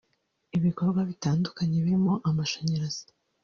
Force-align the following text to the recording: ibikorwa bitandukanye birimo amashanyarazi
ibikorwa 0.57 0.99
bitandukanye 1.09 1.77
birimo 1.85 2.13
amashanyarazi 2.29 3.05